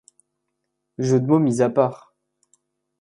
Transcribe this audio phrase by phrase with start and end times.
[0.97, 2.15] jeux de mots mis à part.